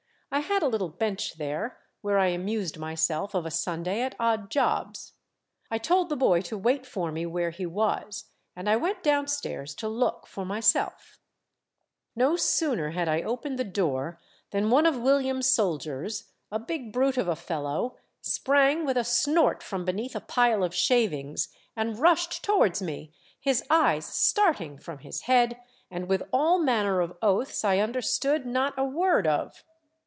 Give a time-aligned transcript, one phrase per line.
[0.33, 4.49] I had a little bench there, where I amused myself of a Sunday at odd
[4.49, 5.11] jobs.
[5.69, 8.29] I told 6 82 Monday Tales, the boy to wait for me where he was,
[8.55, 11.19] and I went downstairs to look for myself"
[12.15, 17.17] No sooner had I opened the door than one of William's soldiers, a big brute
[17.17, 22.41] of a fellow, sprang with a snort from beneath a pile of shavings, and rushed
[22.41, 25.59] towards me, his eyes starting from his head,
[25.91, 29.65] and with all manner of oaths I understood not a word of!